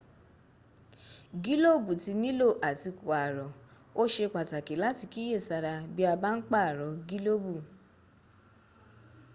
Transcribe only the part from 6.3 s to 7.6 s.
ń pààrọ̀ gílòbù